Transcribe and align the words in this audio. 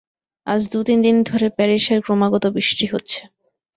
আজ 0.47 0.61
দু-তিন 0.71 0.99
দিন 1.05 1.15
ধরে 1.23 1.47
প্যারিসে 1.57 1.95
ক্রমাগত 2.05 2.43
বৃষ্টি 2.55 2.85
হচ্ছে। 2.87 3.19